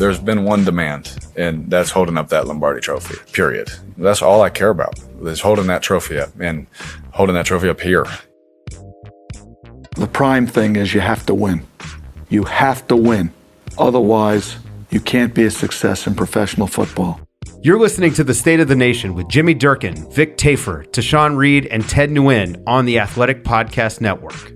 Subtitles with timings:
[0.00, 3.68] There's been one demand, and that's holding up that Lombardi trophy, period.
[3.98, 6.66] That's all I care about, is holding that trophy up and
[7.12, 8.06] holding that trophy up here.
[9.96, 11.66] The prime thing is you have to win.
[12.30, 13.30] You have to win.
[13.76, 14.56] Otherwise,
[14.88, 17.20] you can't be a success in professional football.
[17.60, 21.66] You're listening to The State of the Nation with Jimmy Durkin, Vic Tafur, Tashan Reed,
[21.66, 24.50] and Ted Nguyen on the Athletic Podcast Network.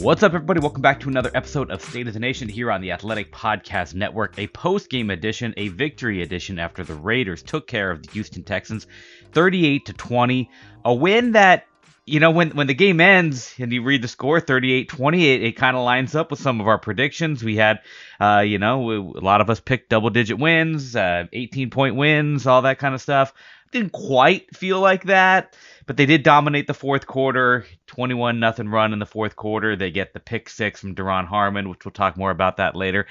[0.00, 0.60] What's up, everybody?
[0.60, 3.94] Welcome back to another episode of State of the Nation here on the Athletic Podcast
[3.94, 8.12] Network, a post game edition, a victory edition after the Raiders took care of the
[8.12, 8.86] Houston Texans
[9.32, 10.50] 38 to 20.
[10.84, 11.66] A win that,
[12.06, 15.42] you know, when, when the game ends and you read the score 38 20, it,
[15.42, 17.42] it kind of lines up with some of our predictions.
[17.42, 17.80] We had,
[18.20, 21.96] uh, you know, we, a lot of us picked double digit wins, uh, 18 point
[21.96, 23.34] wins, all that kind of stuff.
[23.70, 25.54] Didn't quite feel like that
[25.88, 27.64] but they did dominate the fourth quarter.
[27.86, 29.74] 21 nothing run in the fourth quarter.
[29.74, 33.06] They get the pick six from Duron Harmon which we'll talk more about that later.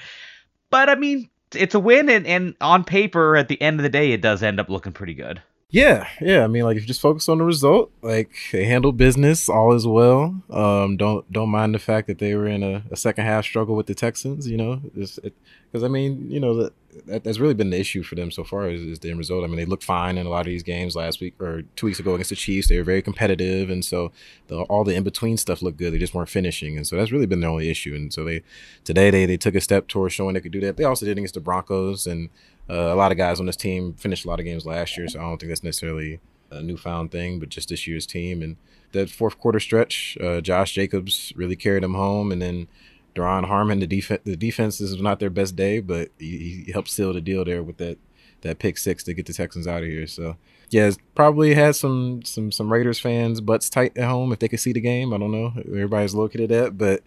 [0.70, 3.88] But I mean it's a win and, and on paper at the end of the
[3.88, 6.44] day it does end up looking pretty good yeah, yeah.
[6.44, 9.74] I mean, like if you just focus on the result, like they handled business, all
[9.74, 10.42] as well.
[10.48, 13.76] Um, don't don't mind the fact that they were in a, a second half struggle
[13.76, 14.48] with the Texans.
[14.48, 16.72] You know, because I mean, you know that,
[17.06, 19.44] that, that's really been the issue for them so far is, is the end result.
[19.44, 21.84] I mean, they looked fine in a lot of these games last week or two
[21.84, 22.68] weeks ago against the Chiefs.
[22.68, 24.10] They were very competitive, and so
[24.46, 25.92] the, all the in between stuff looked good.
[25.92, 27.94] They just weren't finishing, and so that's really been their only issue.
[27.94, 28.42] And so they
[28.84, 30.78] today they they took a step towards showing they could do that.
[30.78, 32.30] They also did against the Broncos and
[32.70, 35.08] uh, a lot of guys on this team finished a lot of games last year,
[35.08, 36.20] so I don't think that's necessarily
[36.50, 38.42] a newfound thing, but just this year's team.
[38.42, 38.56] And
[38.92, 42.68] that fourth quarter stretch, uh, Josh Jacobs really carried them home, and then
[43.14, 46.90] Duron Harmon, the defense, the defense is not their best day, but he, he helped
[46.90, 47.98] seal the deal there with that
[48.42, 50.06] that pick six to get the Texans out of here.
[50.06, 50.36] So
[50.70, 54.60] yeah, probably had some some some Raiders fans butts tight at home if they could
[54.60, 55.12] see the game.
[55.12, 57.02] I don't know everybody's located at, but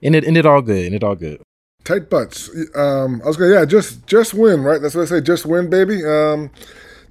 [0.00, 0.86] it ended all good.
[0.86, 1.40] Ended all good
[1.86, 2.50] tight butts.
[2.74, 4.80] Um, I was going, yeah, just just win, right?
[4.82, 6.04] That's what I say, just win, baby.
[6.04, 6.50] Um,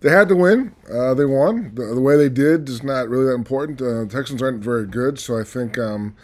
[0.02, 0.76] they had to win.
[0.92, 1.74] Uh, they won.
[1.74, 3.82] The, the, way they did is not really that important.
[3.82, 6.16] Uh, the Texans aren't very good, so I think um,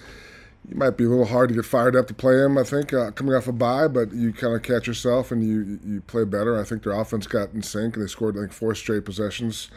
[0.70, 2.58] you might be a little hard to get fired up to play them.
[2.58, 5.80] I think uh, coming off a bye, but you kind of catch yourself and you
[5.84, 6.60] you play better.
[6.60, 9.70] I think their offense got in sync and they scored like four straight possessions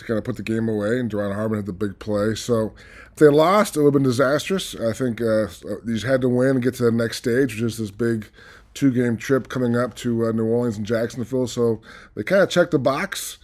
[0.00, 0.98] to kind of put the game away.
[0.98, 2.34] And Duron Harmon had the big play.
[2.34, 2.74] So
[3.12, 4.74] if they lost, it would have been disastrous.
[4.74, 5.46] I think uh,
[5.86, 8.28] you had to win and get to the next stage, which is this big
[8.74, 11.46] two game trip coming up to uh, New Orleans and Jacksonville.
[11.46, 11.80] So
[12.14, 13.38] they kind of checked the box.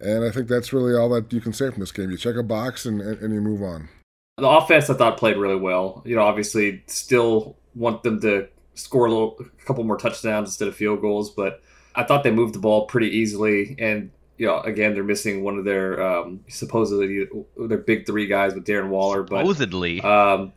[0.00, 2.10] And I think that's really all that you can say from this game.
[2.10, 3.88] You check a box and, and you move on.
[4.36, 6.02] The offense, I thought, played really well.
[6.06, 10.68] You know, obviously, still want them to score a little, a couple more touchdowns instead
[10.68, 11.60] of field goals, but
[11.96, 13.74] I thought they moved the ball pretty easily.
[13.80, 18.54] And you know, again, they're missing one of their um, supposedly their big three guys
[18.54, 20.00] with Darren Waller, but supposedly.
[20.00, 20.52] Um,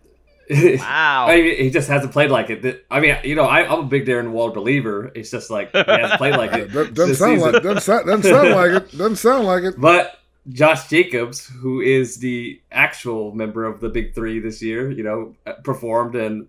[0.49, 2.85] wow, I mean, he just hasn't played like it.
[2.91, 5.11] I mean, you know, I, am a big Darren Waller believer.
[5.15, 6.67] It's just like he hasn't played like it.
[6.93, 8.97] doesn't, sound like, doesn't, doesn't sound like it.
[8.97, 9.79] Doesn't sound like it.
[9.79, 10.19] But
[10.49, 15.35] Josh Jacobs, who is the actual member of the big three this year, you know,
[15.63, 16.47] performed and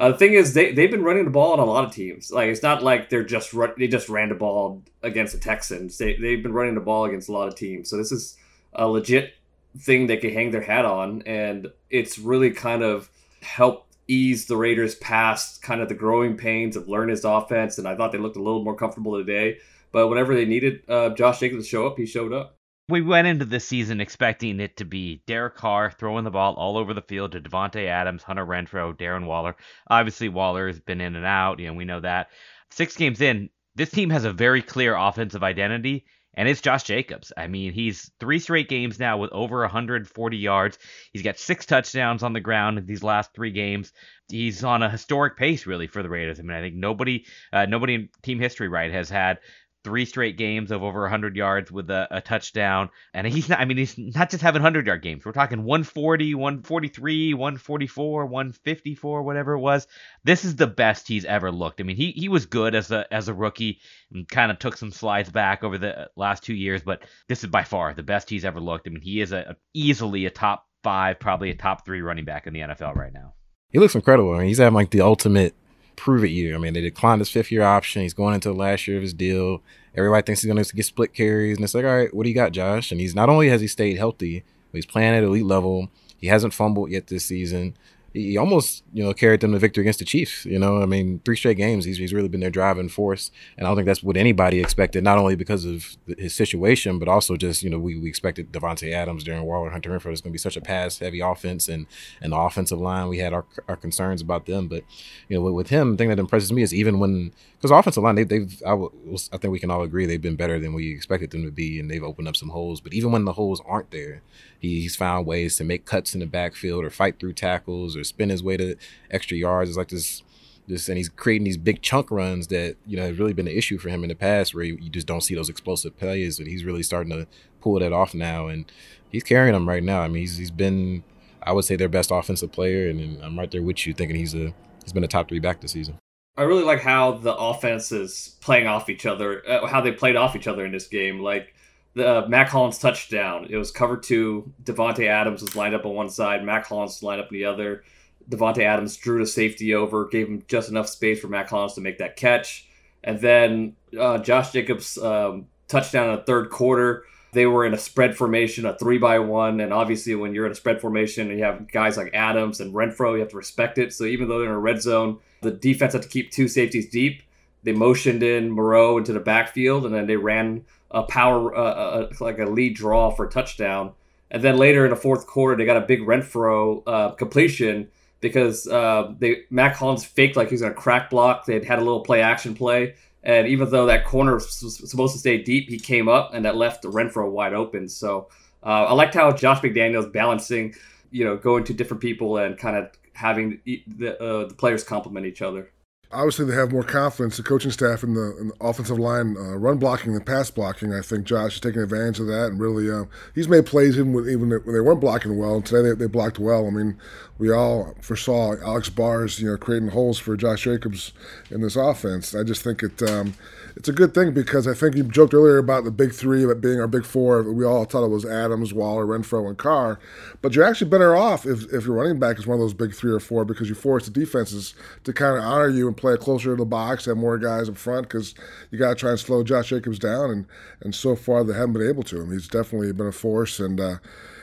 [0.00, 2.30] uh, the thing is, they they've been running the ball on a lot of teams.
[2.30, 5.98] Like it's not like they're just they just ran the ball against the Texans.
[5.98, 7.90] They they've been running the ball against a lot of teams.
[7.90, 8.38] So this is
[8.72, 9.34] a legit
[9.78, 13.10] thing they can hang their hat on, and it's really kind of
[13.42, 17.76] helped ease the Raiders past kind of the growing pains of his offense.
[17.76, 19.58] And I thought they looked a little more comfortable today.
[19.92, 22.56] But whenever they needed uh, Josh Jacobs to show up, he showed up.
[22.90, 26.76] We went into this season expecting it to be Derek Carr throwing the ball all
[26.76, 29.54] over the field to Davante Adams, Hunter Renfrow, Darren Waller.
[29.88, 31.60] Obviously, Waller has been in and out.
[31.60, 32.30] You know, we know that.
[32.70, 36.04] Six games in, this team has a very clear offensive identity,
[36.34, 37.32] and it's Josh Jacobs.
[37.36, 40.78] I mean, he's three straight games now with over 140 yards.
[41.12, 43.92] He's got six touchdowns on the ground in these last three games.
[44.28, 46.40] He's on a historic pace, really, for the Raiders.
[46.40, 49.38] I mean, I think nobody, uh, nobody in team history, right, has had
[49.82, 52.90] three straight games of over 100 yards with a, a, touchdown.
[53.14, 55.24] And he's not, I mean, he's not just having 100 yard games.
[55.24, 59.86] We're talking 140, 143, 144, 154, whatever it was.
[60.24, 61.80] This is the best he's ever looked.
[61.80, 63.80] I mean, he, he was good as a, as a rookie
[64.12, 67.42] and kind of took some slides back over the uh, last two years, but this
[67.42, 68.86] is by far the best he's ever looked.
[68.86, 72.24] I mean, he is a, a easily a top five, probably a top three running
[72.24, 73.34] back in the NFL right now.
[73.70, 74.34] He looks incredible.
[74.34, 75.54] I mean, he's having like the ultimate
[76.00, 76.54] prove it year.
[76.54, 78.00] I mean, they declined his fifth year option.
[78.00, 79.62] He's going into the last year of his deal.
[79.94, 82.30] Everybody thinks he's going to get split carries, and it's like, all right, what do
[82.30, 82.90] you got, Josh?
[82.90, 85.90] And he's not only has he stayed healthy, but he's playing at elite level.
[86.16, 87.76] He hasn't fumbled yet this season
[88.12, 90.44] he almost you know carried them to victory against the Chiefs.
[90.44, 91.84] You know, I mean, three straight games.
[91.84, 95.04] He's, he's really been their driving force, and I don't think that's what anybody expected.
[95.04, 98.92] Not only because of his situation, but also just you know we, we expected Davante
[98.92, 101.86] Adams, Darren Waller, Hunter Renfrow is going to be such a pass heavy offense, and
[102.20, 104.66] and the offensive line we had our, our concerns about them.
[104.66, 104.84] But
[105.28, 108.02] you know with, with him, the thing that impresses me is even when because offensive
[108.02, 110.92] line they, they've I, I think we can all agree they've been better than we
[110.92, 112.80] expected them to be, and they've opened up some holes.
[112.80, 114.22] But even when the holes aren't there,
[114.68, 118.28] he's found ways to make cuts in the backfield or fight through tackles or spin
[118.28, 118.76] his way to
[119.10, 119.70] extra yards.
[119.70, 120.22] It's like this,
[120.66, 123.56] this, and he's creating these big chunk runs that you know have really been an
[123.56, 126.38] issue for him in the past, where you, you just don't see those explosive plays.
[126.38, 127.26] But he's really starting to
[127.60, 128.70] pull that off now, and
[129.10, 130.02] he's carrying them right now.
[130.02, 131.02] I mean, he's he's been,
[131.42, 134.34] I would say, their best offensive player, and I'm right there with you, thinking he's
[134.34, 134.52] a
[134.84, 135.98] he's been a top three back this season.
[136.36, 140.16] I really like how the offense is playing off each other, uh, how they played
[140.16, 141.20] off each other in this game.
[141.20, 141.54] Like
[141.94, 144.52] the uh, Mack Hollins touchdown, it was cover two.
[144.62, 147.84] Davante Adams was lined up on one side, Mack Hollins lined up on the other.
[148.28, 151.80] Davante Adams drew the safety over, gave him just enough space for Mack Hollins to
[151.80, 152.68] make that catch.
[153.02, 157.04] And then uh, Josh Jacobs um, touchdown in the third quarter.
[157.32, 160.52] They were in a spread formation, a three by one, and obviously when you're in
[160.52, 163.78] a spread formation and you have guys like Adams and Renfrow, you have to respect
[163.78, 163.92] it.
[163.92, 166.90] So even though they're in a red zone, the defense had to keep two safeties
[166.90, 167.22] deep.
[167.62, 172.12] They motioned in Moreau into the backfield, and then they ran a power uh, uh,
[172.20, 173.92] like a lead draw for a touchdown.
[174.30, 177.88] And then later in the fourth quarter, they got a big Renfrow uh, completion
[178.20, 181.46] because uh, they Mack Hollins faked like he was going to crack block.
[181.46, 185.18] They had a little play action play, and even though that corner was supposed to
[185.18, 187.88] stay deep, he came up and that left Renfrow wide open.
[187.88, 188.28] So
[188.62, 190.74] uh, I liked how Josh McDaniels balancing,
[191.10, 195.26] you know, going to different people and kind of having the uh, the players complement
[195.26, 195.72] each other
[196.12, 199.56] obviously they have more confidence, the coaching staff in the, in the offensive line, uh,
[199.56, 200.92] run blocking and pass blocking.
[200.92, 203.04] I think Josh is taking advantage of that and really uh,
[203.34, 205.56] he's made plays even with, even when they weren't blocking well.
[205.56, 206.66] And today they, they blocked well.
[206.66, 206.98] I mean,
[207.38, 211.12] we all foresaw Alex Bars, you know, creating holes for Josh Jacobs
[211.50, 212.34] in this offense.
[212.34, 213.02] I just think it.
[213.02, 213.34] Um,
[213.76, 216.60] it's a good thing because I think you joked earlier about the big three, about
[216.60, 217.42] being our big four.
[217.42, 219.98] We all thought it was Adams, Waller, Renfrow, and Carr.
[220.42, 222.94] But you're actually better off if, if your running back is one of those big
[222.94, 224.74] three or four because you force the defenses
[225.04, 227.76] to kind of honor you and play closer to the box, have more guys up
[227.76, 228.34] front because
[228.70, 230.30] you got to try and slow Josh Jacobs down.
[230.30, 230.46] And,
[230.80, 232.22] and so far, they haven't been able to.
[232.22, 232.32] Him.
[232.32, 233.60] He's definitely been a force.
[233.60, 233.96] And uh,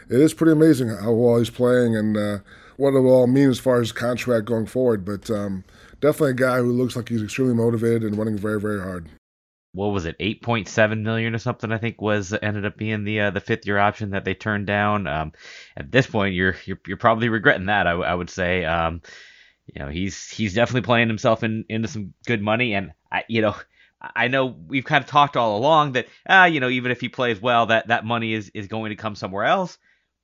[0.09, 2.37] it is pretty amazing how well he's playing and uh,
[2.77, 5.03] what it will all mean as far as contract going forward.
[5.03, 5.63] But um,
[5.99, 9.09] definitely a guy who looks like he's extremely motivated and running very, very hard
[9.77, 11.71] what was it, 8.7 million or something?
[11.71, 14.65] I think was ended up being the uh, the fifth year option that they turned
[14.65, 15.05] down.
[15.05, 15.33] Um,
[15.77, 17.85] at this point, you're you're, you're probably regretting that.
[17.85, 18.65] I, I would say.
[18.65, 19.01] Um,
[19.73, 23.41] you know, he's he's definitely playing himself in, into some good money, and I, you
[23.41, 23.55] know.
[23.99, 27.09] I know we've kind of talked all along that, ah, you know, even if he
[27.09, 29.79] plays well, that that money is is going to come somewhere else.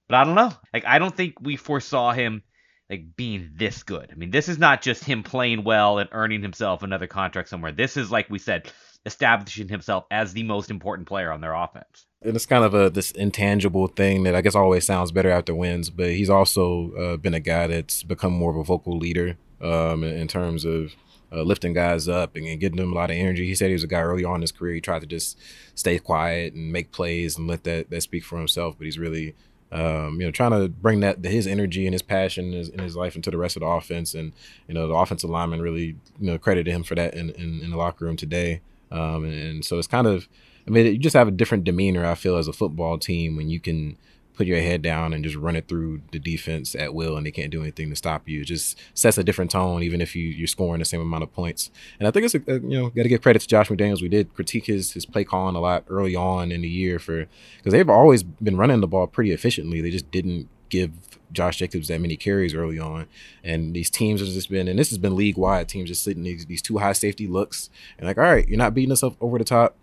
[0.08, 0.54] But I don't know.
[0.72, 2.44] Like, I don't think we foresaw him
[2.88, 4.10] like being this good.
[4.12, 7.72] I mean, this is not just him playing well and earning himself another contract somewhere.
[7.72, 8.72] This is like we said,
[9.06, 12.06] establishing himself as the most important player on their offense.
[12.22, 15.54] And it's kind of a this intangible thing that I guess always sounds better after
[15.54, 19.38] wins, but he's also uh, been a guy that's become more of a vocal leader
[19.62, 20.96] um, in, terms of
[21.34, 23.46] uh, lifting guys up and, and, getting them a lot of energy.
[23.46, 24.76] He said he was a guy early on in his career.
[24.76, 25.38] He tried to just
[25.76, 28.76] stay quiet and make plays and let that that speak for himself.
[28.78, 29.36] But he's really,
[29.72, 32.80] um, you know, trying to bring that his energy and his passion in his, in
[32.80, 34.14] his, life into the rest of the offense.
[34.14, 34.32] And
[34.68, 37.72] you know, the offensive lineman really, you know, credited him for that in, in, in
[37.72, 38.62] the locker room today.
[38.94, 40.30] Um, and, and, so it's kind of,
[40.68, 42.06] I mean, you just have a different demeanor.
[42.06, 43.98] I feel as a football team when you can
[44.36, 47.32] put your head down and just run it through the defense at will, and they
[47.32, 48.42] can't do anything to stop you.
[48.42, 51.34] It just sets a different tone, even if you you're scoring the same amount of
[51.34, 51.72] points.
[52.00, 54.02] And I think it's a, a you know got to give credit to Josh McDaniels.
[54.02, 57.26] We did critique his his play calling a lot early on in the year for
[57.58, 59.82] because they've always been running the ball pretty efficiently.
[59.82, 60.92] They just didn't give
[61.34, 63.08] Josh Jacobs that many carries early on.
[63.44, 66.24] And these teams have just been, and this has been league wide, teams just sitting
[66.24, 69.16] these, these two high safety looks and like, all right, you're not beating us up
[69.20, 69.78] over the top.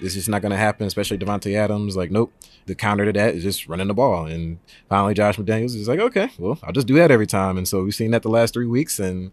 [0.00, 1.96] This is not going to happen, especially Davante Adams.
[1.96, 2.32] Like, nope.
[2.66, 4.26] The counter to that is just running the ball.
[4.26, 7.56] And finally, Josh McDaniels is like, okay, well, I'll just do that every time.
[7.56, 8.98] And so we've seen that the last three weeks.
[8.98, 9.30] And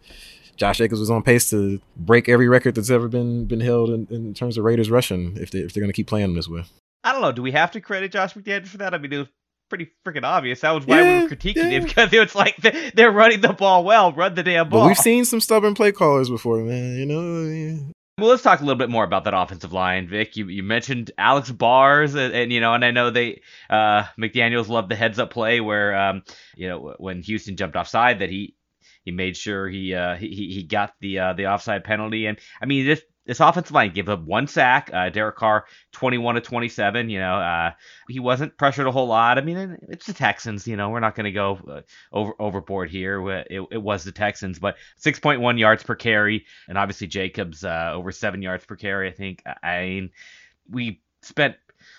[0.56, 4.08] Josh Jacobs was on pace to break every record that's ever been been held in,
[4.10, 6.64] in terms of Raiders rushing if, they, if they're going to keep playing this way.
[7.04, 7.32] I don't know.
[7.32, 8.94] Do we have to credit Josh McDaniels for that?
[8.94, 9.28] I mean,
[9.74, 10.62] pretty freaking obvious.
[10.62, 11.78] That was why Yeah, we were critiquing yeah.
[11.80, 14.14] it because it was like they- they're running the ball well.
[14.14, 14.82] Run the damn ball.
[14.82, 16.96] But we've seen some stubborn play callers before, man.
[16.98, 17.92] You know, yeah.
[18.20, 20.38] Well, let's talk a little bit more about that offensive line, Vic.
[20.38, 24.70] You you mentioned Alex Bars, and, and you know, and I know they uh, McDaniel's
[24.70, 26.22] loved the heads up play where um,
[26.56, 28.56] you know when Houston jumped offside that he
[29.04, 32.68] he made sure he uh, he he got the uh, the offside penalty, and I
[32.68, 34.90] mean this this offensive line gave up one sack.
[34.94, 37.10] Uh, Derek Carr, 21 to 27.
[37.10, 37.72] You know, uh,
[38.10, 39.38] he wasn't pressured a whole lot.
[39.38, 40.68] I mean, it's the Texans.
[40.68, 43.30] You know, we're not going to go uh, over overboard here.
[43.30, 48.12] It, it was the Texans, but 6.1 yards per carry, and obviously Jacobs uh, over
[48.12, 49.08] seven yards per carry.
[49.08, 49.44] I think.
[49.64, 50.10] I mean,
[50.70, 51.56] we spent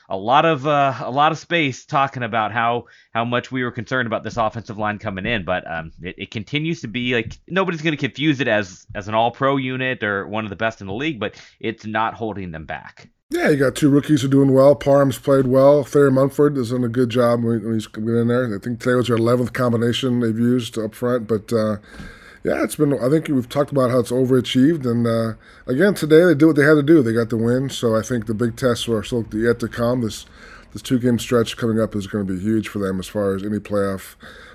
[0.09, 3.71] a lot of uh, a lot of space talking about how how much we were
[3.71, 7.39] concerned about this offensive line coming in, but um, it, it continues to be like
[7.49, 10.57] nobody's going to confuse it as as an All Pro unit or one of the
[10.57, 13.09] best in the league, but it's not holding them back.
[13.31, 14.77] Yeah, you got two rookies who are doing well.
[14.77, 15.83] Parham's played well.
[15.83, 18.55] Thayer Munford has done a good job when he's been in there.
[18.55, 21.27] I think today was their 11th combination they've used up front.
[21.27, 21.79] But uh,
[22.45, 24.85] yeah, it's been, I think we've talked about how it's overachieved.
[24.85, 25.35] And uh,
[25.67, 27.03] again, today they did what they had to do.
[27.03, 27.71] They got the win.
[27.71, 30.03] So I think the big tests are still yet to come.
[30.03, 30.27] This,
[30.73, 33.35] this two game stretch coming up is going to be huge for them as far
[33.35, 34.15] as any playoff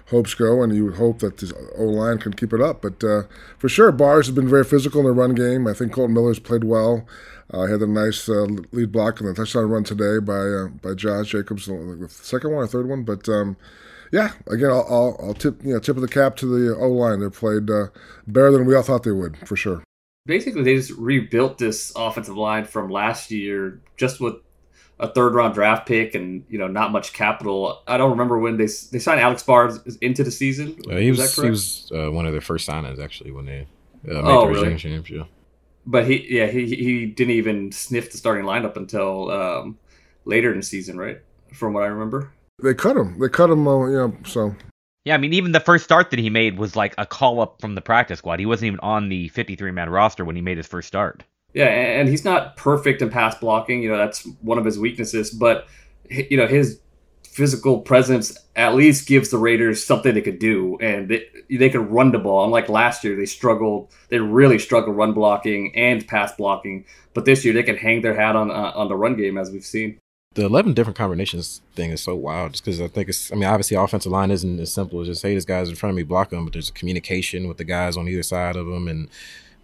[0.09, 2.81] hopes go, and you would hope that the O line can keep it up.
[2.81, 3.23] But uh,
[3.57, 5.67] for sure, Bars has been very physical in the run game.
[5.67, 7.07] I think Kolton Miller's played well.
[7.51, 10.93] Uh, had a nice uh, lead block on the touchdown run today by uh, by
[10.93, 13.03] Josh Jacobs, the second one or third one.
[13.03, 13.57] But um,
[14.11, 16.89] yeah, again, I'll, I'll, I'll tip you know tip of the cap to the O
[16.89, 17.19] line.
[17.19, 17.87] They played uh,
[18.27, 19.83] better than we all thought they would, for sure.
[20.25, 24.35] Basically, they just rebuilt this offensive line from last year just with
[24.99, 27.81] a third round draft pick and you know not much capital.
[27.87, 30.77] I don't remember when they they signed Alex Bars into the season.
[30.89, 33.61] Uh, he Is was he was uh, one of their first signings actually when they
[34.09, 34.59] uh, made Oh, the really?
[34.69, 35.27] Virginia championship.
[35.85, 39.79] But he, yeah, he he didn't even sniff the starting lineup until um,
[40.25, 41.19] later in the season, right?
[41.53, 42.31] From what I remember.
[42.63, 43.19] They cut him.
[43.19, 43.67] They cut him.
[43.67, 44.55] Uh, you know, so
[45.05, 47.61] Yeah, I mean, even the first start that he made was like a call up
[47.61, 48.39] from the practice squad.
[48.39, 51.23] He wasn't even on the 53 man roster when he made his first start.
[51.53, 53.81] Yeah, and and he's not perfect in pass blocking.
[53.81, 55.31] You know, that's one of his weaknesses.
[55.31, 55.67] But
[56.09, 56.79] you know, his
[57.23, 61.89] physical presence at least gives the Raiders something they could do, and they, they could
[61.89, 62.43] run the ball.
[62.43, 63.91] Unlike last year, they struggled.
[64.09, 66.85] They really struggled run blocking and pass blocking.
[67.13, 69.51] But this year, they can hang their hat on uh, on the run game, as
[69.51, 69.99] we've seen.
[70.39, 73.29] The eleven different combinations thing is so wild, just because I think it's.
[73.29, 75.91] I mean, obviously, offensive line isn't as simple as just hey, this guy's in front
[75.91, 76.45] of me, block him.
[76.45, 79.09] But there's communication with the guys on either side of them, and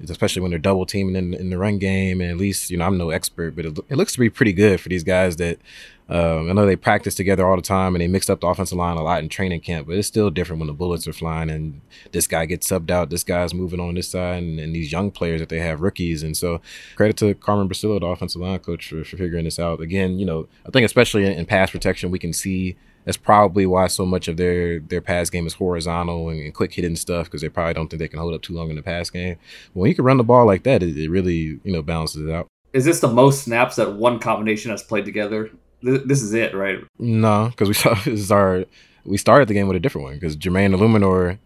[0.04, 2.22] especially when they're double teaming in, in the run game.
[2.22, 4.54] And at least, you know, I'm no expert, but it, it looks to be pretty
[4.54, 5.60] good for these guys that
[6.08, 8.78] um, I know they practice together all the time and they mixed up the offensive
[8.78, 11.50] line a lot in training camp, but it's still different when the bullets are flying
[11.50, 14.92] and this guy gets subbed out, this guy's moving on this side, and, and these
[14.92, 16.22] young players that they have, rookies.
[16.22, 16.62] And so
[16.96, 19.82] credit to Carmen Bricillo, the offensive line coach, for, for figuring this out.
[19.82, 22.75] Again, you know, I think especially in, in pass protection, we can see
[23.06, 26.74] that's probably why so much of their their pass game is horizontal and, and quick
[26.74, 28.82] hitting stuff because they probably don't think they can hold up too long in the
[28.82, 29.38] pass game.
[29.74, 32.28] But when you can run the ball like that, it, it really you know balances
[32.28, 32.48] it out.
[32.74, 35.50] Is this the most snaps that one combination has played together?
[35.82, 36.80] Th- This is it, right?
[37.00, 38.66] No, because we saw this is our
[39.06, 41.38] we started the game with a different one because Jermaine Eluemunor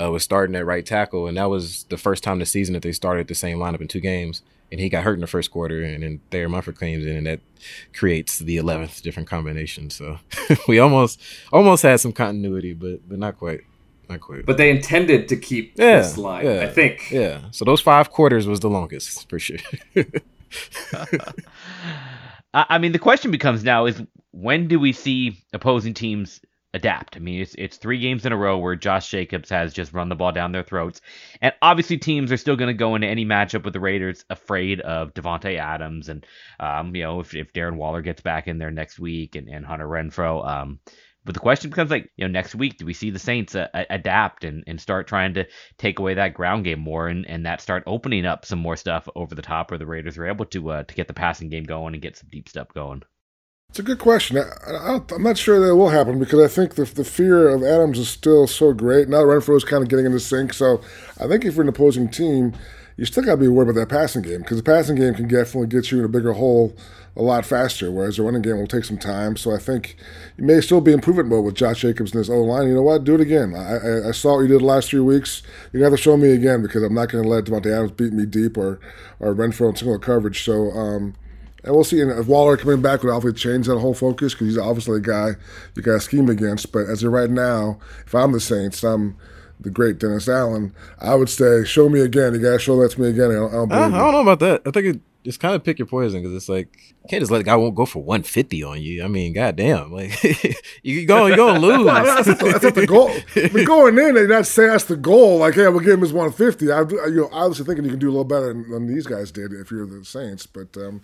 [0.00, 2.82] uh, was starting at right tackle, and that was the first time this season that
[2.82, 4.42] they started the same lineup in two games.
[4.72, 7.26] And he got hurt in the first quarter, and then Thayer Munford comes in, and
[7.26, 7.40] that
[7.94, 9.90] creates the eleventh different combination.
[9.90, 10.18] So
[10.68, 11.20] we almost
[11.52, 13.60] almost had some continuity, but but not quite,
[14.08, 14.44] not quite.
[14.44, 17.10] But they intended to keep Yeah, this line, yeah, I think.
[17.12, 17.42] yeah.
[17.52, 19.58] So those five quarters was the longest for sure.
[22.54, 26.40] I I mean, the question becomes now is when do we see opposing teams
[26.76, 27.16] adapt?
[27.16, 30.08] I mean, it's it's three games in a row where Josh Jacobs has just run
[30.08, 31.00] the ball down their throats,
[31.40, 34.80] and obviously teams are still going to go into any matchup with the Raiders afraid
[34.80, 36.24] of Davante Adams, and
[36.60, 39.66] um, you know if if Darren Waller gets back in there next week and, and
[39.66, 40.78] Hunter Renfrow, um.
[41.24, 43.66] But the question becomes like, you know, next week, do we see the Saints uh,
[43.90, 45.44] adapt and, and start trying to
[45.76, 49.08] take away that ground game more and, and that start opening up some more stuff
[49.16, 51.64] over the top where the Raiders are able to uh, to get the passing game
[51.64, 53.02] going and get some deep stuff going?
[53.70, 54.38] It's a good question.
[54.38, 57.98] I, am not sure that will happen because I think the, the fear of Adams
[57.98, 59.06] is still so great.
[59.06, 60.54] Now Renfrow is kind of getting into sync.
[60.54, 60.80] So
[61.20, 62.54] I think if you're an opposing team,
[62.96, 65.28] you still got to be worried about that passing game because the passing game can
[65.28, 66.74] definitely get you in a bigger hole
[67.16, 69.36] a lot faster, whereas the running game will take some time.
[69.36, 69.96] So I think
[70.38, 72.68] you may still be improvement mode with Josh Jacobs and his O line.
[72.68, 73.04] You know what?
[73.04, 73.54] Do it again.
[73.54, 75.42] I, I, I, saw what you did the last three weeks.
[75.72, 77.74] You got to have to show me again because I'm not going to let Davante
[77.74, 78.80] Adams beat me deep or
[79.20, 80.42] or Renfrow in single coverage.
[80.42, 80.70] So.
[80.70, 81.14] Um,
[81.66, 82.00] and we'll see.
[82.00, 85.00] And if Waller coming back would obviously change that whole focus because he's obviously a
[85.00, 85.32] guy
[85.74, 86.72] you got to scheme against.
[86.72, 89.16] But as of right now, if I'm the Saints, I'm
[89.60, 90.74] the great Dennis Allen.
[91.00, 92.34] I would say, show me again.
[92.34, 93.30] You got to show that to me again.
[93.30, 94.62] I don't, I don't, I, I don't know about that.
[94.64, 96.68] I think it, it's kind of pick your poison because it's like
[97.02, 99.02] you can't just let the guy won't go for 150 on you.
[99.02, 100.12] I mean, goddamn, like
[100.84, 101.84] you go, you're gonna lose.
[101.84, 103.10] that's, not, that's not the goal.
[103.34, 105.38] But going in, they not say that's the goal.
[105.38, 106.70] Like, hey, we'll give him his 150.
[106.70, 109.32] I, you know, obviously thinking you can do a little better than, than these guys
[109.32, 110.76] did if you're the Saints, but.
[110.76, 111.02] um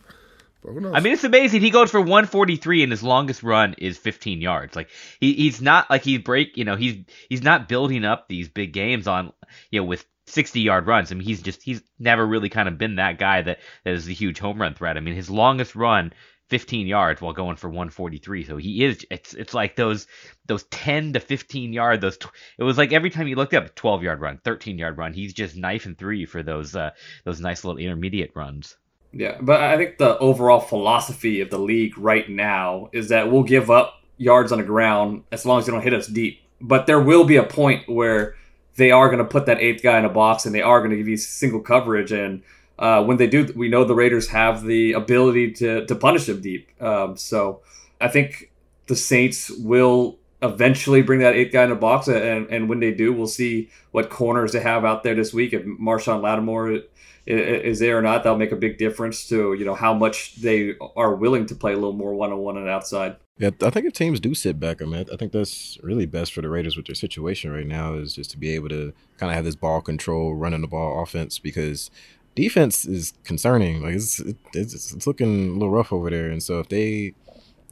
[0.63, 0.93] but who knows?
[0.95, 1.61] I mean, it's amazing.
[1.61, 4.77] He goes for 143, and his longest run is 15 yards.
[4.77, 4.89] Like
[5.21, 6.57] he, he's not like he's break.
[6.57, 9.33] You know, he's he's not building up these big games on
[9.71, 11.11] you know with 60 yard runs.
[11.11, 14.09] I mean, he's just he's never really kind of been that guy that that is
[14.09, 14.97] a huge home run threat.
[14.97, 16.13] I mean, his longest run
[16.49, 18.45] 15 yards while going for 143.
[18.45, 20.07] So he is it's it's like those
[20.47, 22.19] those 10 to 15 yard those
[22.59, 25.33] it was like every time you looked up 12 yard run, 13 yard run, he's
[25.33, 26.91] just knife and three for those uh
[27.25, 28.77] those nice little intermediate runs.
[29.13, 33.43] Yeah, but I think the overall philosophy of the league right now is that we'll
[33.43, 36.41] give up yards on the ground as long as they don't hit us deep.
[36.61, 38.37] But there will be a point where
[38.77, 40.91] they are going to put that eighth guy in a box and they are going
[40.91, 42.13] to give you single coverage.
[42.13, 42.43] And
[42.79, 46.41] uh, when they do, we know the Raiders have the ability to to punish them
[46.41, 46.69] deep.
[46.81, 47.61] Um, so
[48.01, 48.51] I think
[48.87, 52.91] the Saints will eventually bring that eighth guy in a box, and, and when they
[52.91, 55.53] do, we'll see what corners they have out there this week.
[55.53, 56.83] If Marshon Lattimore
[57.27, 60.75] is there or not, that'll make a big difference to you know how much they
[60.97, 63.17] are willing to play a little more one on one and outside.
[63.39, 66.33] Yeah, I think if teams do sit back, I mean, I think that's really best
[66.33, 69.31] for the Raiders with their situation right now is just to be able to kind
[69.31, 71.91] of have this ball control, running the ball offense because
[72.35, 73.83] defense is concerning.
[73.83, 74.21] Like it's
[74.53, 77.15] it's, it's looking a little rough over there, and so if they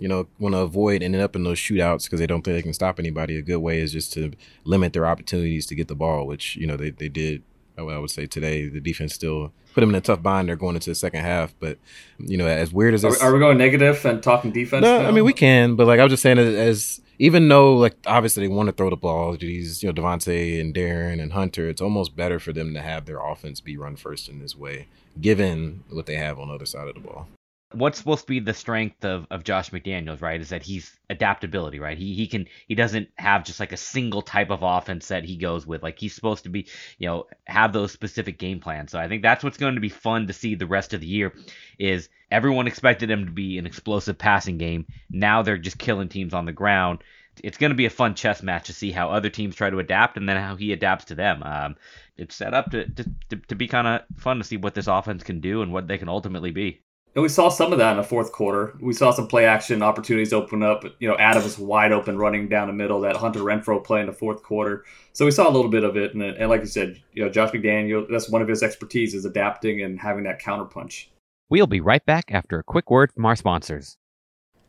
[0.00, 2.62] you know, want to avoid ending up in those shootouts because they don't think they
[2.62, 3.36] can stop anybody.
[3.36, 4.32] A good way is just to
[4.64, 7.42] limit their opportunities to get the ball, which you know they, they did
[7.88, 10.48] I would say today the defense still put them in a tough bind.
[10.48, 11.78] They're going into the second half, but
[12.18, 14.82] you know, as weird as this, are, are we going negative and talking defense?
[14.82, 15.08] No, now?
[15.08, 17.96] I mean we can, but like I was just saying, as, as even though like
[18.06, 21.68] obviously they want to throw the ball, these you know Davante and Darren and Hunter,
[21.68, 24.86] it's almost better for them to have their offense be run first in this way,
[25.20, 27.28] given what they have on the other side of the ball
[27.72, 30.40] what's supposed to be the strength of, of Josh McDaniels, right?
[30.40, 31.96] Is that he's adaptability, right?
[31.96, 35.37] He he can he doesn't have just like a single type of offense that he
[35.37, 35.83] goes with.
[35.83, 36.66] Like he's supposed to be,
[36.98, 38.90] you know, have those specific game plans.
[38.90, 41.06] So I think that's what's going to be fun to see the rest of the
[41.06, 41.33] year
[41.78, 44.87] is everyone expected him to be an explosive passing game.
[45.11, 47.04] Now they're just killing teams on the ground.
[47.42, 49.78] It's going to be a fun chess match to see how other teams try to
[49.78, 51.42] adapt and then how he adapts to them.
[51.44, 51.76] Um,
[52.16, 54.88] it's set up to, to, to, to be kind of fun to see what this
[54.88, 56.83] offense can do and what they can ultimately be.
[57.14, 58.77] And we saw some of that in the fourth quarter.
[58.81, 60.85] We saw some play action opportunities open up.
[61.01, 63.01] You know, Adam was wide open running down the middle.
[63.01, 64.85] That Hunter Renfrow play in the fourth quarter.
[65.12, 66.14] So we saw a little bit of it.
[66.14, 69.25] And, and like you said, you know, Josh McDaniel, that's one of his expertise is
[69.25, 71.07] adapting and having that counterpunch.
[71.49, 73.96] We'll be right back after a quick word from our sponsors.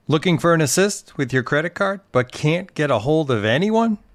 [0.08, 4.00] Looking for an assist with your credit card, but can't get a hold of anyone?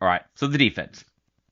[0.00, 1.04] All right, so the defense.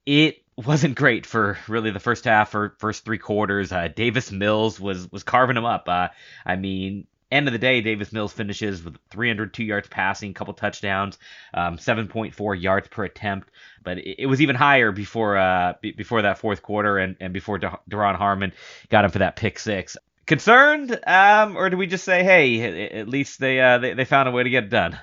[0.06, 3.72] It wasn't great for really the first half or first three quarters.
[3.72, 5.88] Uh, Davis Mills was was carving them up.
[5.88, 6.08] Uh,
[6.44, 11.18] I mean, end of the day, Davis Mills finishes with 302 yards passing, couple touchdowns,
[11.52, 13.50] um, 7.4 yards per attempt.
[13.82, 17.32] But it, it was even higher before uh, b- before that fourth quarter and, and
[17.32, 18.52] before De- Duron Harmon
[18.90, 19.96] got him for that pick six.
[20.26, 24.28] Concerned, um, or do we just say, hey, at least they uh, they, they found
[24.28, 24.98] a way to get it done?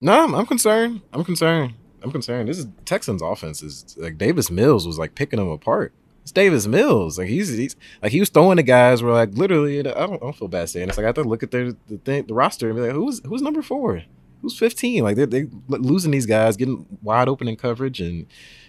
[0.00, 1.02] No, I'm concerned.
[1.12, 1.74] I'm concerned.
[2.06, 2.48] I'm concerned.
[2.48, 5.92] This is Texans offense is like Davis Mills was like picking them apart.
[6.22, 7.18] It's Davis Mills.
[7.18, 10.16] Like he's, he's like he was throwing the guys were like literally I don't, I
[10.18, 10.96] don't feel bad saying this.
[10.96, 13.20] Like I have to look at their the thing, the roster and be like, who's
[13.26, 14.02] who's number four?
[14.40, 15.02] Who's 15?
[15.02, 18.26] Like they're, they losing these guys, getting wide open in coverage, and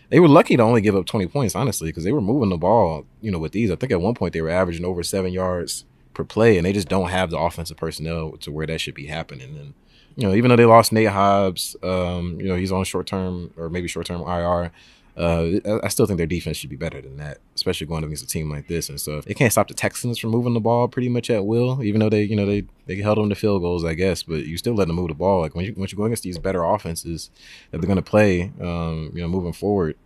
[0.10, 2.58] they were lucky to only give up 20 points, honestly, because they were moving the
[2.58, 3.06] ball.
[3.22, 5.86] You know, with these, I think at one point they were averaging over seven yards
[6.16, 9.08] per play, and they just don't have the offensive personnel to where that should be
[9.08, 9.56] happening.
[9.56, 9.74] And
[10.18, 13.54] you know, even though they lost Nate Hobbs, um, you know, he's on short term
[13.56, 14.72] or maybe short term IR.
[15.16, 18.28] Uh, I still think their defense should be better than that, especially going against a
[18.28, 18.90] team like this.
[18.90, 21.84] And if they can't stop the Texans from moving the ball pretty much at will,
[21.84, 24.24] even though they, you know, they they held them to field goals, I guess.
[24.24, 25.42] But you still let them move the ball.
[25.42, 27.30] Like when you once you go against these better offenses
[27.72, 29.98] that they're going to play, um, you know, moving forward,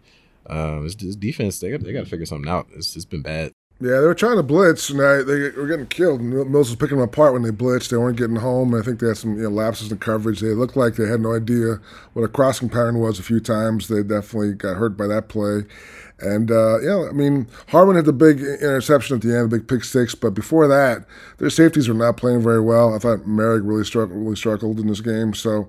[0.45, 2.67] uh, this, this defense they got they got to figure something out.
[2.73, 3.51] It's it's been bad.
[3.81, 6.21] Yeah, they were trying to blitz, and they, were getting killed.
[6.21, 7.89] Mills was picking them apart when they blitzed.
[7.89, 8.75] They weren't getting home.
[8.75, 10.39] I think they had some you know, lapses in coverage.
[10.39, 11.79] They looked like they had no idea
[12.13, 13.87] what a crossing pattern was a few times.
[13.87, 15.63] They definitely got hurt by that play.
[16.19, 19.67] And, uh, yeah, I mean, Harmon had the big interception at the end, the big
[19.67, 21.05] pick six, but before that,
[21.39, 22.93] their safeties were not playing very well.
[22.93, 25.33] I thought Moehrig really really struggled in this game.
[25.33, 25.67] So,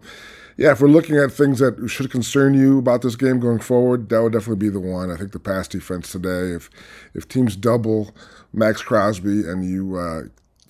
[0.63, 4.09] yeah, if we're looking at things that should concern you about this game going forward,
[4.11, 5.11] that would definitely be the one.
[5.11, 6.71] I think the pass defense today, if
[7.15, 8.15] if teams double
[8.53, 10.21] Maxx Crosby and you uh,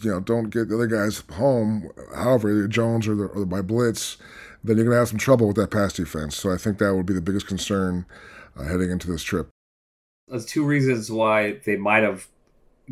[0.00, 4.16] you know don't get the other guys home, however, Jones or, the, or by blitz,
[4.64, 6.36] then you're going to have some trouble with that pass defense.
[6.36, 8.06] So I think that would be the biggest concern
[8.56, 9.50] uh, heading into this trip.
[10.26, 12.28] There's two reasons why they might have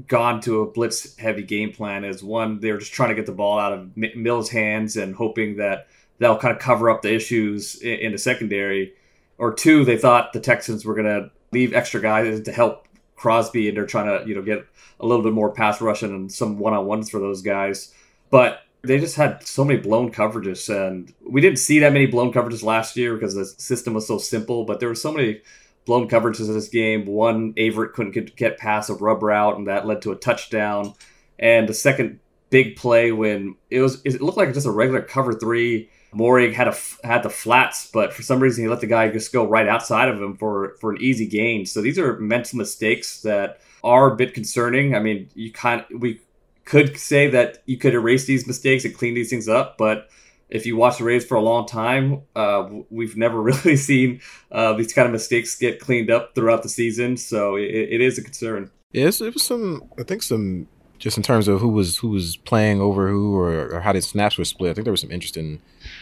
[0.07, 2.05] gone to a blitz heavy game plan.
[2.05, 5.15] Is one, they were just trying to get the ball out of Mills' hands and
[5.15, 5.87] hoping that
[6.21, 8.95] that'll kind of cover up the issues in, in the secondary.
[9.39, 13.69] Or two, they thought the Texans were going to leave extra guys to help Crosby,
[13.69, 14.65] and they're trying to you know get
[15.01, 17.93] a little bit more pass rushing and some one on ones for those guys.
[18.31, 22.33] But they just had so many blown coverages, and we didn't see that many blown
[22.33, 24.65] coverages last year because the system was so simple.
[24.65, 25.41] But there were so many
[25.85, 27.05] blown coverages in this game.
[27.07, 30.95] One, Averett couldn't get, past a rub route, and that led to a touchdown.
[31.39, 35.33] And the second big play when it was it looked like just a regular cover
[35.33, 39.09] three Moehrig had a had the flats, but for some reason he let the guy
[39.11, 41.67] just go right outside of him for for an easy gain.
[41.67, 44.95] So these are mental mistakes that are a bit concerning.
[44.95, 46.21] I mean, you kind we
[46.65, 50.09] could say that you could erase these mistakes and clean these things up, but
[50.51, 54.21] if you watch the Rays for a long time, uh, we've never really seen
[54.51, 57.17] uh, these kind of mistakes get cleaned up throughout the season.
[57.17, 58.71] So it, it is a concern.
[58.93, 59.89] Yes, it was some.
[59.99, 60.67] I think some
[60.99, 64.03] just in terms of who was who was playing over who or, or how the
[64.03, 64.71] snaps were split.
[64.71, 65.61] I think there was some interesting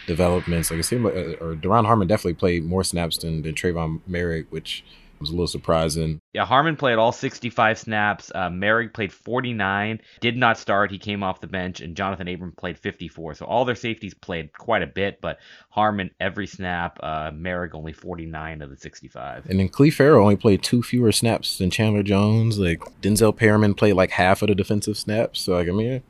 [0.09, 0.73] developments.
[0.73, 4.01] Like it seemed like, uh, or Duron Harmon definitely played more snaps than, than Tre'von
[4.09, 4.83] Moehrig, which
[5.21, 6.21] was a little surprising.
[6.33, 8.31] Yeah, Harmon played all 65 snaps.
[8.35, 10.91] Uh, Moehrig played 49, did not start.
[10.91, 13.35] He came off the bench, and Jonathan Abram played 54.
[13.35, 15.39] So all their safeties played quite a bit, but
[15.71, 16.99] Harmon every snap.
[17.03, 19.47] Uh, Moehrig only 49 of the 65.
[19.47, 22.59] And then Clelin Ferrell only played two fewer snaps than Chandler Jones.
[22.59, 25.41] Like Denzel Perryman played like half of the defensive snaps.
[25.41, 26.03] So like I mean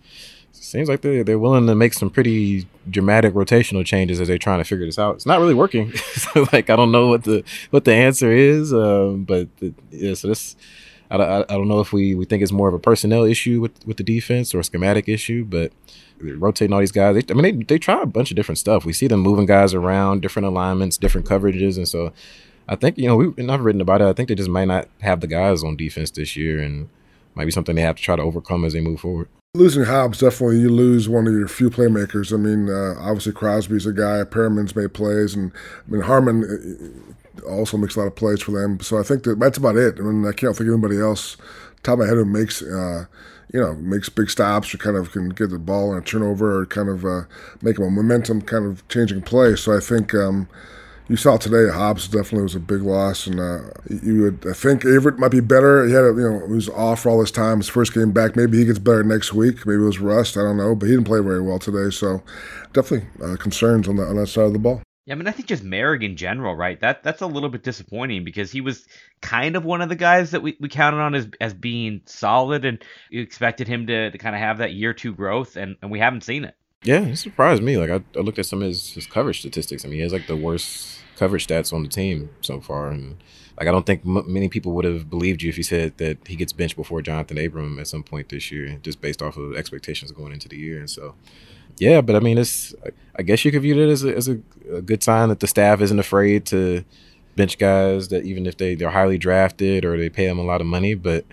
[0.63, 4.59] seems like they're, they're willing to make some pretty dramatic rotational changes as they're trying
[4.59, 5.17] to figure this out.
[5.17, 5.93] It's not really working.
[5.97, 10.15] so like I don't know what the what the answer is, um, but the, yeah.
[10.15, 10.57] So this
[11.11, 13.61] I, I, I, don't know if we, we think it's more of a personnel issue
[13.61, 15.73] with, with the defense or a schematic issue, but
[16.21, 17.15] rotating all these guys.
[17.15, 18.85] They, I mean, they, they try a bunch of different stuff.
[18.85, 22.13] We see them moving guys around, different alignments, different coverages, and so
[22.69, 24.07] I think you know we and I've written about it.
[24.07, 26.89] I think they just might not have the guys on defense this year, and
[27.35, 29.29] might be something they have to try to overcome as they move forward.
[29.59, 32.33] Losing Hobbs, definitely you lose one of your few playmakers.
[32.33, 35.51] I mean, uh, obviously Crosby's a guy, Perryman's made plays, and
[35.85, 37.03] I mean Harmon
[37.43, 38.79] uh, also makes a lot of plays for them.
[38.79, 39.99] So I think that that's about it.
[39.99, 41.37] I mean, I can't think of anybody else
[41.83, 43.07] top of my head who makes, uh,
[43.53, 46.61] you know, makes big stops or kind of can get the ball in a turnover
[46.61, 47.23] or kind of uh,
[47.61, 49.57] make a momentum kind of changing play.
[49.57, 50.15] So I think.
[50.15, 50.49] Um,
[51.09, 54.83] you saw today Hobbs definitely was a big loss, and uh, you would I think
[54.83, 55.87] Averett might be better.
[55.87, 57.59] He had a, you know he was off for all this time.
[57.59, 59.67] His first game back, maybe he gets better next week.
[59.67, 60.37] Maybe it was rust.
[60.37, 61.91] I don't know, but he didn't play very well today.
[61.91, 62.23] So
[62.73, 64.83] definitely uh, concerns on that on that side of the ball.
[65.07, 66.79] Yeah, I mean, I think just Moehrig in general, right?
[66.81, 68.87] That that's a little bit disappointing because he was
[69.23, 72.67] kind of one of the guys that we, we counted on as as being solid,
[72.67, 75.91] and you expected him to, to kind of have that year two growth, and, and
[75.91, 76.55] we haven't seen it.
[76.85, 77.77] Yeah, it surprised me.
[77.77, 79.85] Like I, I looked at some of his, his coverage statistics.
[79.85, 83.17] I mean, he has like the worst coverage stats on the team so far, and
[83.59, 86.19] like I don't think m- many people would have believed you if you said that
[86.27, 89.57] he gets benched before Jonathan Abram at some point this year, just based off of
[89.57, 90.79] expectations going into the year.
[90.79, 91.15] And so,
[91.79, 92.75] yeah, but I mean, it's
[93.17, 94.39] I guess you could view it as a, as a,
[94.73, 96.85] a good sign that the staff isn't afraid to
[97.35, 100.61] bench guys that even if they they're highly drafted or they pay them a lot
[100.61, 101.25] of money, but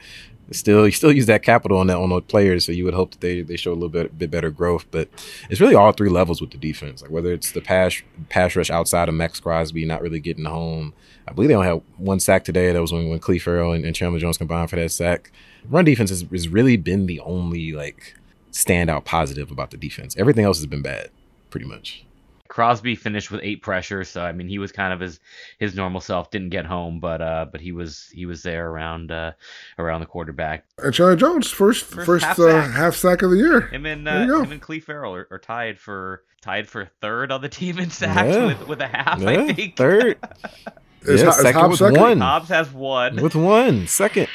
[0.52, 3.12] still you still use that capital on that on those players so you would hope
[3.12, 5.10] that they, they show a little bit bit better growth but
[5.50, 8.70] it's really all three levels with the defense like whether it's the pass pass rush
[8.70, 10.94] outside of Maxx Crosby not really getting home.
[11.28, 12.72] I believe they only had one sack today.
[12.72, 15.32] That was when, when Ferrell and, and Chandler Jones combined for that sack.
[15.68, 18.16] Run defense has, has really been the only like
[18.52, 20.16] standout positive about the defense.
[20.18, 21.10] Everything else has been bad
[21.50, 22.06] pretty much
[22.48, 25.20] Crosby finished with eight pressures, so I mean he was kind of his
[25.58, 26.30] his normal self.
[26.30, 29.32] Didn't get home, but uh, but he was he was there around uh,
[29.80, 30.66] around the quarterback.
[30.78, 32.72] And Chandler Jones first first, first half, uh, sack.
[32.72, 33.22] half, sack.
[33.24, 33.62] of the year.
[33.62, 37.42] Him and uh, him and Clelin Ferrell are, are, tied for tied for third on
[37.42, 38.46] the team in sacks yeah.
[38.46, 39.20] with, with a half.
[39.20, 40.20] Yeah, I think third.
[41.02, 42.00] is, yeah, second with second?
[42.00, 42.20] one.
[42.20, 44.28] Hobbs has one with one second.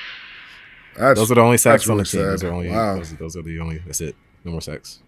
[0.97, 2.23] That's, those are the only sacks on the team.
[2.23, 2.97] Those are only wow.
[2.97, 3.79] those, those, are the only.
[3.79, 4.17] That's it.
[4.45, 4.99] No more sacks.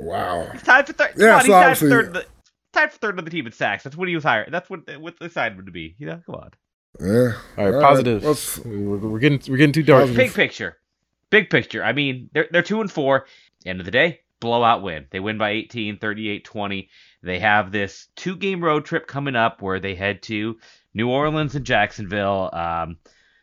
[0.00, 0.48] Wow.
[0.52, 1.14] He's tied for third.
[1.16, 2.26] Yeah, so obviously, third
[2.76, 3.82] tied for third on the team in sacks.
[3.82, 4.52] That's what he was hired.
[4.52, 5.94] That's what what the side would be.
[5.98, 6.50] You know, come on.
[7.00, 7.32] Yeah.
[7.58, 8.22] All right, positive.
[8.64, 10.12] we're, we're, getting we're getting too dark.
[10.14, 10.78] Big picture.
[11.30, 11.84] Big picture.
[11.84, 13.26] I mean, they're they're two and four.
[13.64, 15.06] End of the day, blowout win.
[15.10, 16.88] They win by 18, 38-20.
[17.22, 20.56] They have this two game road trip coming up where they head to
[20.94, 22.50] New Orleans and Jacksonville.
[22.52, 22.98] Um,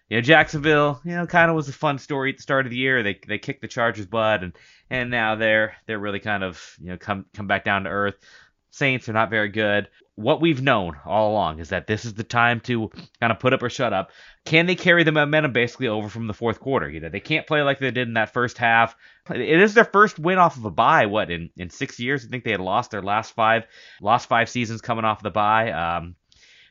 [0.09, 2.69] you know, Jacksonville, you know, kind of was a fun story at the start of
[2.69, 3.03] the year.
[3.03, 4.53] They they kicked the Chargers' butt, and
[4.89, 8.15] and now they're they're really kind of you know come come back down to earth.
[8.73, 9.87] Saints are not very good.
[10.15, 13.53] What we've known all along is that this is the time to kind of put
[13.53, 14.09] up or shut up.
[14.45, 16.89] Can they carry the momentum basically over from the fourth quarter?
[16.89, 18.95] You know, they can't play like they did in that first half.
[19.29, 21.05] It is their first win off of a bye.
[21.05, 22.25] What in in six years?
[22.25, 23.65] I think they had lost their last five,
[24.01, 25.71] lost five seasons coming off the bye.
[25.71, 26.15] Um,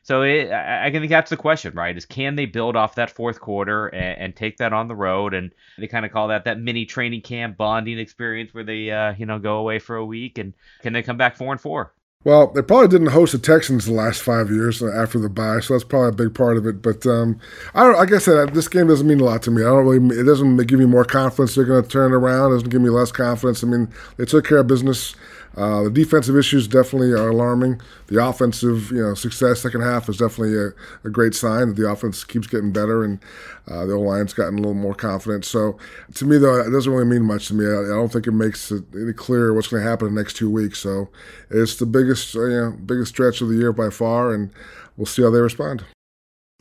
[0.03, 1.95] so it, I, I think that's the question, right?
[1.95, 5.33] Is can they build off that fourth quarter and, and take that on the road?
[5.33, 9.13] And they kind of call that that mini training camp bonding experience where they, uh,
[9.17, 11.93] you know, go away for a week and can they come back four and four?
[12.25, 15.73] Well, they probably didn't host the Texans the last five years after the bye, so
[15.73, 16.81] that's probably a big part of it.
[16.81, 17.37] But um,
[17.73, 17.97] I don't.
[17.97, 19.61] Like I said, this game doesn't mean a lot to me.
[19.61, 20.19] I don't really.
[20.19, 22.51] It doesn't give me more confidence they're going to turn it around.
[22.51, 23.61] It doesn't give me less confidence.
[23.61, 25.15] I mean, they took care of business.
[25.55, 27.79] Uh, the defensive issues definitely are alarming.
[28.07, 30.69] The offensive, you know, success second half is definitely a,
[31.07, 33.19] a great sign that the offense keeps getting better and
[33.67, 35.45] uh, the O line's gotten a little more confident.
[35.45, 35.77] So
[36.15, 37.65] to me, though, it doesn't really mean much to me.
[37.65, 40.21] I, I don't think it makes it any clearer what's going to happen in the
[40.21, 40.79] next two weeks.
[40.79, 41.09] So
[41.49, 44.51] it's the biggest, you know, biggest stretch of the year by far, and
[44.97, 45.85] we'll see how they respond.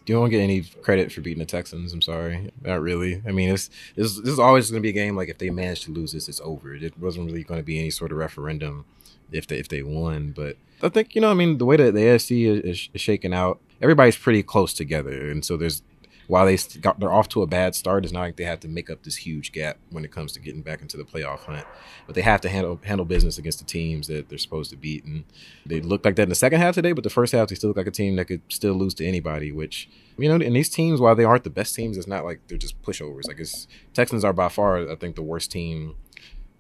[0.06, 1.92] You don't get any credit for beating the Texans.
[1.92, 3.22] I'm sorry, not really.
[3.26, 5.50] I mean, it's, it's this is always going to be a game like if they
[5.50, 6.74] manage to lose this, it's over.
[6.74, 8.84] It wasn't really going to be any sort of referendum
[9.30, 10.32] if they if they won.
[10.32, 13.32] But I think you know, I mean, the way that the AFC is, is shaking
[13.32, 15.82] out, everybody's pretty close together, and so there's
[16.26, 18.68] while they got they're off to a bad start, it's not like they have to
[18.68, 21.66] make up this huge gap when it comes to getting back into the playoff hunt.
[22.06, 25.04] But they have to handle handle business against the teams that they're supposed to beat,
[25.04, 25.24] and
[25.66, 26.92] they looked like that in the second half today.
[26.92, 29.06] But the first half, they still look like a team that could still lose to
[29.06, 29.52] anybody.
[29.52, 32.40] Which you know, and these teams, while they aren't the best teams, it's not like
[32.48, 33.26] they're just pushovers.
[33.26, 35.96] Like it's Texans are by far, I think, the worst team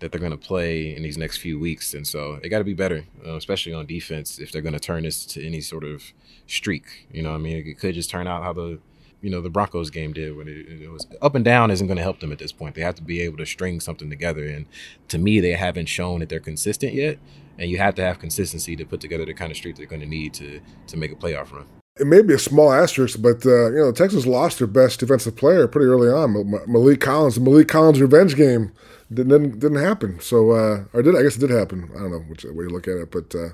[0.02, 2.64] that they're going to play in these next few weeks, and so they got to
[2.64, 5.84] be better, uh, especially on defense, if they're going to turn this to any sort
[5.84, 6.12] of
[6.48, 7.06] streak.
[7.12, 8.80] You know, I mean, it could just turn out how the
[9.22, 11.96] you know the Broncos game did when it, it was up and down isn't going
[11.96, 12.74] to help them at this point.
[12.74, 14.66] They have to be able to string something together, and
[15.08, 17.18] to me, they haven't shown that they're consistent yet.
[17.58, 20.00] And you have to have consistency to put together the kind of streak they're going
[20.00, 21.66] to need to to make a playoff run.
[22.00, 25.00] It may be a small asterisk, but uh, you know the Texans lost their best
[25.00, 26.34] defensive player pretty early on,
[26.68, 27.36] Maliek Collins.
[27.36, 28.72] The Maliek Collins revenge game
[29.12, 30.18] didn't didn't happen.
[30.20, 31.90] So uh, or did I guess it did happen.
[31.94, 33.34] I don't know which way you look at it, but.
[33.34, 33.50] Uh,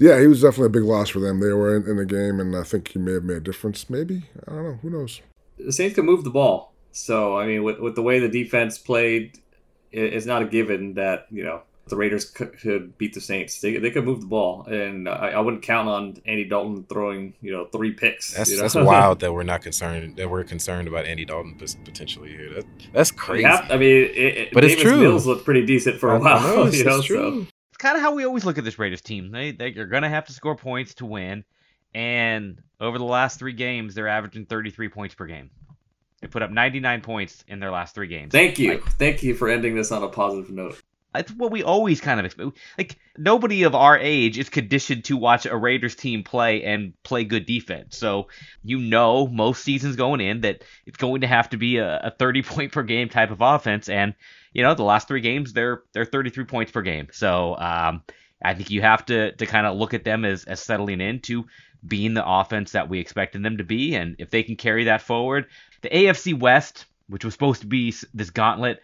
[0.00, 1.40] yeah, he was definitely a big loss for them.
[1.40, 3.88] They were in, in, the game, and I think he may have made a difference.
[3.88, 4.78] Maybe I don't know.
[4.82, 5.20] Who knows?
[5.58, 8.78] The Saints can move the ball, so I mean, with with the way the defense
[8.78, 9.38] played,
[9.92, 13.60] it's not a given that you know the Raiders could, beat the Saints.
[13.60, 17.34] They, they could move the ball, and I, I, wouldn't count on Andy Dalton throwing
[17.40, 18.34] you know three picks.
[18.34, 18.62] That's, you know?
[18.62, 22.54] that's wild that we're not concerned that we're concerned about Andy Dalton potentially here.
[22.54, 23.44] That, that's crazy.
[23.44, 25.00] Have, I mean, it, but Davis it's true.
[25.00, 26.40] Mills looked pretty decent for a while.
[26.40, 27.46] Know, you know, so
[27.78, 29.30] kind of how we always look at this Raiders team.
[29.30, 31.44] They they're gonna have to score points to win,
[31.94, 35.50] and over the last three games, they're averaging 33 points per game.
[36.20, 38.32] They put up 99 points in their last three games.
[38.32, 40.82] Thank you, like, thank you for ending this on a positive note.
[41.14, 42.50] That's what we always kind of expect.
[42.76, 47.24] Like nobody of our age is conditioned to watch a Raiders team play and play
[47.24, 47.96] good defense.
[47.96, 48.28] So
[48.62, 52.10] you know most seasons going in that it's going to have to be a, a
[52.10, 53.88] 30 point per game type of offense.
[53.88, 54.14] And
[54.52, 57.08] you know the last three games they're they're 33 points per game.
[57.10, 58.02] So um,
[58.42, 61.46] I think you have to to kind of look at them as as settling into
[61.86, 63.94] being the offense that we expected them to be.
[63.94, 65.46] And if they can carry that forward,
[65.80, 68.82] the AFC West, which was supposed to be this gauntlet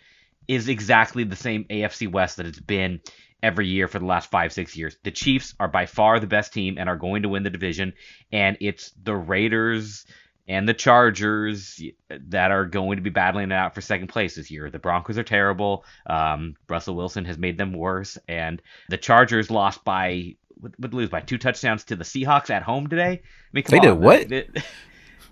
[0.48, 3.00] is exactly the same AFC West that it's been
[3.42, 4.96] every year for the last five, six years.
[5.04, 7.92] The Chiefs are by far the best team and are going to win the division.
[8.32, 10.06] And it's the Raiders
[10.48, 14.50] and the Chargers that are going to be battling it out for second place this
[14.50, 14.70] year.
[14.70, 15.84] The Broncos are terrible.
[16.06, 18.16] Um, Russell Wilson has made them worse.
[18.28, 20.36] And the Chargers lost by
[20.78, 23.22] would lose by two touchdowns to the Seahawks at home today.
[23.22, 24.28] I mean, they on, did what?
[24.28, 24.48] They,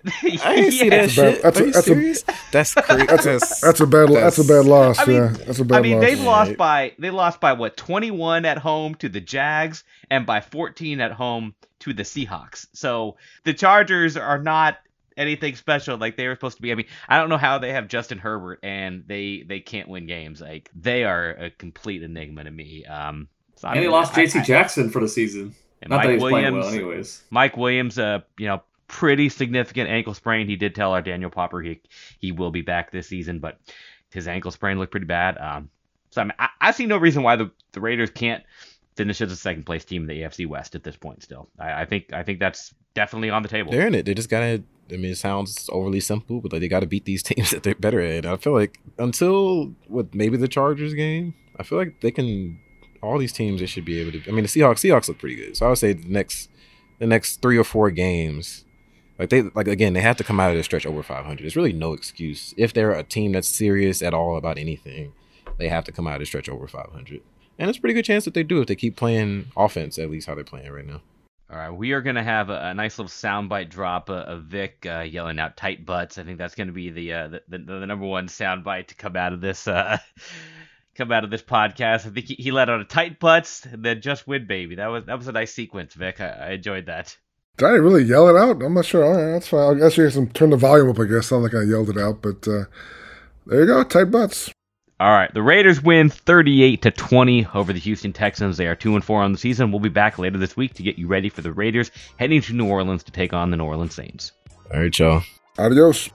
[0.21, 1.41] I didn't see that shit.
[1.41, 2.23] That's a, that's serious?
[2.27, 3.05] A, that's crazy.
[3.05, 4.09] That's a, that's a bad.
[4.09, 4.99] That's, that's a bad loss.
[4.99, 5.77] I mean, yeah, that's a bad.
[5.77, 6.01] I mean, loss.
[6.01, 10.25] they've lost by they lost by what twenty one at home to the Jags and
[10.25, 12.67] by fourteen at home to the Seahawks.
[12.73, 14.77] So the Chargers are not
[15.15, 16.71] anything special like they were supposed to be.
[16.71, 20.05] I mean, I don't know how they have Justin Herbert and they they can't win
[20.05, 20.41] games.
[20.41, 22.85] Like they are a complete enigma to me.
[22.85, 24.41] Um, so and they lost J.C.
[24.41, 25.55] Jackson for the season.
[25.87, 27.23] Not Mike that he's Williams, playing well, anyways.
[27.29, 30.47] Mike Williams, uh, you know, pretty significant ankle sprain.
[30.47, 31.81] He did tell our Daniel Popper he
[32.19, 33.59] he will be back this season, but
[34.11, 35.35] his ankle sprain looked pretty bad.
[35.39, 35.69] Um,
[36.11, 38.43] so I, mean, I, I see no reason why the, the Raiders can't
[38.95, 41.23] finish as a second place team in the AFC West at this point.
[41.23, 43.71] Still, I, I think I think that's definitely on the table.
[43.71, 44.05] They're in it.
[44.05, 44.63] They just gotta.
[44.91, 47.63] I mean, it sounds overly simple, but like they got to beat these teams that
[47.63, 48.27] they're better at.
[48.27, 52.59] I feel like until with maybe the Chargers game, I feel like they can.
[53.01, 54.29] All these teams they should be able to.
[54.29, 56.49] I mean, the Seahawks Seahawks look pretty good, so I would say the next
[56.99, 58.65] the next three or four games
[59.19, 61.43] like they like again, they have to come out of the stretch over 500.
[61.43, 65.13] There's really no excuse if they're a team that's serious at all about anything.
[65.57, 67.21] They have to come out of the stretch over 500,
[67.59, 70.09] and it's a pretty good chance that they do if they keep playing offense at
[70.09, 71.01] least how they're playing right now.
[71.53, 74.45] All right, we are going to have a, a, nice little soundbite drop uh, of
[74.45, 77.41] Vic uh, yelling out "tight butts." I think that's going to be the, uh, the,
[77.47, 79.99] the, the number one soundbite to come out of this uh,
[80.95, 82.07] come out of this podcast.
[82.07, 84.75] I think he, he let out a tight butts and then just win, baby.
[84.75, 86.21] That was that was a nice sequence, Vic.
[86.21, 87.15] I, I enjoyed that.
[87.57, 88.63] Did I really yell it out?
[88.63, 89.03] I'm not sure.
[89.03, 89.75] All right, that's fine.
[89.75, 90.99] I guess you can turn the volume up.
[90.99, 92.65] I guess sound like I yelled it out, but uh,
[93.45, 93.83] there you go.
[93.83, 94.51] Tight butts.
[94.99, 98.57] All right, the Raiders win 38 to 20 over the Houston Texans.
[98.57, 99.71] They are two and four on the season.
[99.71, 102.53] We'll be back later this week to get you ready for the Raiders heading to
[102.53, 104.31] New Orleans to take on the New Orleans Saints.
[104.73, 105.21] All right, y'all.
[105.59, 106.09] Adios.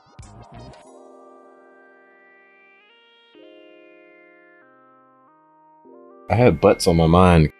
[6.30, 7.52] I had butts on my mind.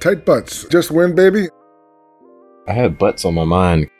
[0.00, 0.66] Tight butts.
[0.68, 1.48] Just win, baby.
[2.66, 3.90] I had butts on my mind.